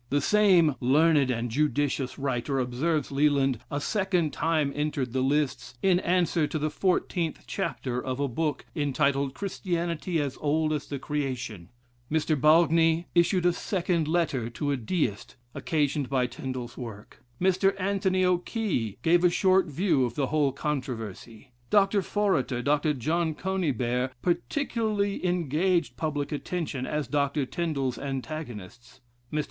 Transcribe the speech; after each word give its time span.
"The 0.09 0.19
same 0.19 0.73
learned 0.79 1.29
and 1.29 1.51
judicious 1.51 2.17
writer," 2.17 2.57
observes 2.57 3.11
Leland, 3.11 3.59
a 3.69 3.79
second 3.79 4.33
time 4.33 4.73
entered 4.75 5.13
the 5.13 5.21
lists, 5.21 5.75
in 5.83 5.99
"answer 5.99 6.47
to 6.47 6.57
the 6.57 6.71
fourteenth 6.71 7.41
chapter 7.45 8.03
of 8.03 8.19
a 8.19 8.27
book, 8.27 8.65
entitled 8.75 9.35
'Christianity 9.35 10.19
as 10.19 10.39
Old 10.41 10.73
as 10.73 10.87
the 10.87 10.97
Creation.'" 10.97 11.69
Mr. 12.11 12.35
Balgny 12.35 13.05
issued 13.13 13.45
a 13.45 13.53
"Second 13.53 14.07
Letter 14.07 14.49
to 14.49 14.71
a 14.71 14.75
Deist," 14.75 15.35
occasioned 15.53 16.09
by 16.09 16.25
Tindal's 16.25 16.75
work. 16.79 17.23
Mr. 17.39 17.79
Anthony 17.79 18.25
O'Key 18.25 18.97
gave 19.03 19.23
a 19.23 19.29
short 19.29 19.67
view 19.67 20.03
of 20.03 20.15
the 20.15 20.25
whole 20.33 20.51
controversy. 20.51 21.51
Dr. 21.69 22.01
Foreter, 22.01 22.63
Dr. 22.63 22.95
John 22.95 23.35
Conybeare, 23.35 24.09
"particularly 24.23 25.23
engaged 25.23 25.95
public 25.95 26.31
attention" 26.31 26.87
as 26.87 27.07
Dr. 27.07 27.45
Tindal's 27.45 27.99
antagonists. 27.99 28.99
Mr. 29.31 29.39